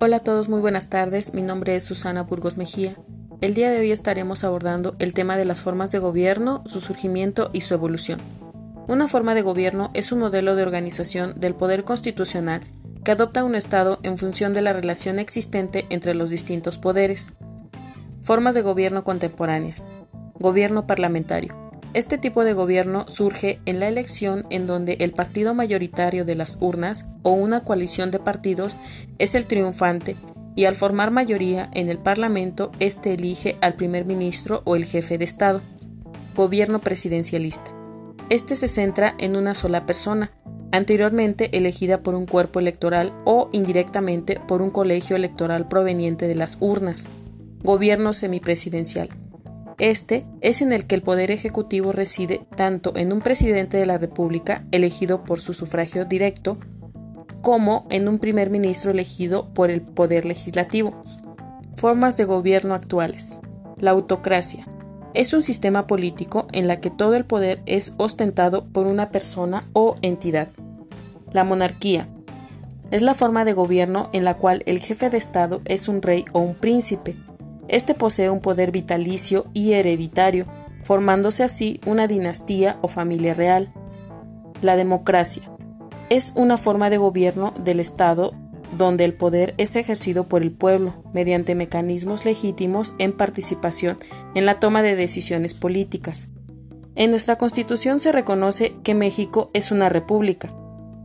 Hola 0.00 0.18
a 0.18 0.20
todos, 0.20 0.48
muy 0.48 0.60
buenas 0.60 0.88
tardes. 0.88 1.34
Mi 1.34 1.42
nombre 1.42 1.74
es 1.74 1.82
Susana 1.82 2.22
Burgos 2.22 2.56
Mejía. 2.56 2.94
El 3.40 3.54
día 3.54 3.68
de 3.72 3.80
hoy 3.80 3.90
estaremos 3.90 4.44
abordando 4.44 4.94
el 5.00 5.12
tema 5.12 5.36
de 5.36 5.44
las 5.44 5.58
formas 5.60 5.90
de 5.90 5.98
gobierno, 5.98 6.62
su 6.66 6.80
surgimiento 6.80 7.50
y 7.52 7.62
su 7.62 7.74
evolución. 7.74 8.20
Una 8.86 9.08
forma 9.08 9.34
de 9.34 9.42
gobierno 9.42 9.90
es 9.94 10.12
un 10.12 10.20
modelo 10.20 10.54
de 10.54 10.62
organización 10.62 11.40
del 11.40 11.56
poder 11.56 11.82
constitucional 11.82 12.60
que 13.02 13.10
adopta 13.10 13.42
un 13.42 13.56
Estado 13.56 13.98
en 14.04 14.18
función 14.18 14.54
de 14.54 14.62
la 14.62 14.72
relación 14.72 15.18
existente 15.18 15.86
entre 15.90 16.14
los 16.14 16.30
distintos 16.30 16.78
poderes. 16.78 17.32
Formas 18.22 18.54
de 18.54 18.62
gobierno 18.62 19.02
contemporáneas. 19.02 19.88
Gobierno 20.38 20.86
parlamentario. 20.86 21.67
Este 21.94 22.18
tipo 22.18 22.44
de 22.44 22.52
gobierno 22.52 23.06
surge 23.08 23.60
en 23.64 23.80
la 23.80 23.88
elección 23.88 24.46
en 24.50 24.66
donde 24.66 24.98
el 25.00 25.12
partido 25.12 25.54
mayoritario 25.54 26.26
de 26.26 26.34
las 26.34 26.58
urnas 26.60 27.06
o 27.22 27.30
una 27.30 27.64
coalición 27.64 28.10
de 28.10 28.18
partidos 28.18 28.76
es 29.18 29.34
el 29.34 29.46
triunfante 29.46 30.16
y 30.54 30.66
al 30.66 30.74
formar 30.74 31.10
mayoría 31.10 31.70
en 31.72 31.88
el 31.88 31.98
Parlamento, 31.98 32.72
éste 32.80 33.14
elige 33.14 33.56
al 33.60 33.74
primer 33.74 34.04
ministro 34.04 34.62
o 34.64 34.76
el 34.76 34.84
jefe 34.84 35.16
de 35.16 35.24
Estado. 35.24 35.62
Gobierno 36.34 36.80
presidencialista. 36.80 37.70
Este 38.28 38.56
se 38.56 38.68
centra 38.68 39.14
en 39.18 39.36
una 39.36 39.54
sola 39.54 39.86
persona, 39.86 40.32
anteriormente 40.72 41.56
elegida 41.56 42.02
por 42.02 42.14
un 42.14 42.26
cuerpo 42.26 42.58
electoral 42.58 43.14
o 43.24 43.48
indirectamente 43.52 44.40
por 44.46 44.60
un 44.60 44.70
colegio 44.70 45.16
electoral 45.16 45.68
proveniente 45.68 46.26
de 46.26 46.34
las 46.34 46.58
urnas. 46.60 47.06
Gobierno 47.62 48.12
semipresidencial 48.12 49.08
este 49.78 50.26
es 50.40 50.60
en 50.60 50.72
el 50.72 50.86
que 50.86 50.96
el 50.96 51.02
poder 51.02 51.30
ejecutivo 51.30 51.92
reside 51.92 52.40
tanto 52.56 52.96
en 52.96 53.12
un 53.12 53.20
presidente 53.20 53.76
de 53.76 53.86
la 53.86 53.96
República 53.96 54.64
elegido 54.72 55.22
por 55.22 55.38
su 55.38 55.54
sufragio 55.54 56.04
directo 56.04 56.58
como 57.42 57.86
en 57.88 58.08
un 58.08 58.18
primer 58.18 58.50
ministro 58.50 58.90
elegido 58.90 59.48
por 59.54 59.70
el 59.70 59.80
poder 59.80 60.24
legislativo. 60.24 61.02
Formas 61.76 62.16
de 62.16 62.24
gobierno 62.24 62.74
actuales. 62.74 63.40
La 63.78 63.92
autocracia. 63.92 64.66
Es 65.14 65.32
un 65.32 65.44
sistema 65.44 65.86
político 65.86 66.48
en 66.52 66.66
la 66.66 66.80
que 66.80 66.90
todo 66.90 67.14
el 67.14 67.24
poder 67.24 67.62
es 67.66 67.94
ostentado 67.96 68.64
por 68.66 68.88
una 68.88 69.10
persona 69.10 69.64
o 69.72 69.94
entidad. 70.02 70.48
La 71.32 71.44
monarquía. 71.44 72.08
Es 72.90 73.02
la 73.02 73.14
forma 73.14 73.44
de 73.44 73.52
gobierno 73.52 74.10
en 74.12 74.24
la 74.24 74.38
cual 74.38 74.62
el 74.66 74.80
jefe 74.80 75.08
de 75.08 75.18
Estado 75.18 75.60
es 75.66 75.88
un 75.88 76.02
rey 76.02 76.24
o 76.32 76.40
un 76.40 76.54
príncipe, 76.54 77.14
este 77.68 77.94
posee 77.94 78.30
un 78.30 78.40
poder 78.40 78.72
vitalicio 78.72 79.46
y 79.52 79.74
hereditario, 79.74 80.46
formándose 80.84 81.44
así 81.44 81.80
una 81.86 82.06
dinastía 82.06 82.78
o 82.82 82.88
familia 82.88 83.34
real. 83.34 83.72
La 84.62 84.76
democracia 84.76 85.42
es 86.10 86.32
una 86.34 86.56
forma 86.56 86.90
de 86.90 86.96
gobierno 86.96 87.52
del 87.62 87.80
Estado 87.80 88.32
donde 88.76 89.04
el 89.04 89.14
poder 89.14 89.54
es 89.58 89.76
ejercido 89.76 90.28
por 90.28 90.42
el 90.42 90.52
pueblo 90.52 91.02
mediante 91.12 91.54
mecanismos 91.54 92.24
legítimos 92.24 92.94
en 92.98 93.12
participación 93.12 93.98
en 94.34 94.46
la 94.46 94.60
toma 94.60 94.82
de 94.82 94.96
decisiones 94.96 95.54
políticas. 95.54 96.28
En 96.94 97.10
nuestra 97.10 97.36
Constitución 97.36 98.00
se 98.00 98.12
reconoce 98.12 98.74
que 98.82 98.94
México 98.94 99.50
es 99.54 99.70
una 99.70 99.88
república, 99.88 100.48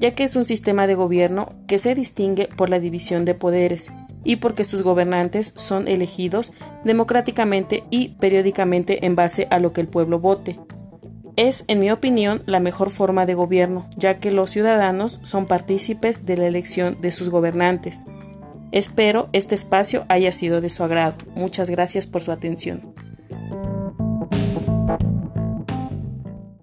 ya 0.00 0.14
que 0.14 0.24
es 0.24 0.34
un 0.34 0.44
sistema 0.44 0.86
de 0.86 0.94
gobierno 0.94 1.52
que 1.66 1.78
se 1.78 1.94
distingue 1.94 2.48
por 2.56 2.70
la 2.70 2.80
división 2.80 3.24
de 3.24 3.34
poderes 3.34 3.92
y 4.24 4.36
porque 4.36 4.64
sus 4.64 4.82
gobernantes 4.82 5.52
son 5.54 5.86
elegidos 5.86 6.52
democráticamente 6.84 7.84
y 7.90 8.08
periódicamente 8.20 9.06
en 9.06 9.14
base 9.14 9.46
a 9.50 9.58
lo 9.58 9.72
que 9.72 9.82
el 9.82 9.88
pueblo 9.88 10.18
vote. 10.18 10.58
Es, 11.36 11.64
en 11.66 11.80
mi 11.80 11.90
opinión, 11.90 12.42
la 12.46 12.60
mejor 12.60 12.90
forma 12.90 13.26
de 13.26 13.34
gobierno, 13.34 13.88
ya 13.96 14.18
que 14.18 14.30
los 14.30 14.50
ciudadanos 14.50 15.20
son 15.24 15.46
partícipes 15.46 16.24
de 16.26 16.36
la 16.36 16.46
elección 16.46 17.00
de 17.00 17.10
sus 17.12 17.28
gobernantes. 17.28 18.02
Espero 18.70 19.28
este 19.32 19.54
espacio 19.54 20.04
haya 20.08 20.32
sido 20.32 20.60
de 20.60 20.70
su 20.70 20.84
agrado. 20.84 21.16
Muchas 21.34 21.70
gracias 21.70 22.06
por 22.06 22.22
su 22.22 22.32
atención. 22.32 22.93